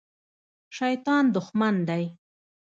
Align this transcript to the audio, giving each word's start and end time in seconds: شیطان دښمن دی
شیطان 0.77 1.23
دښمن 1.35 1.75
دی 1.87 2.03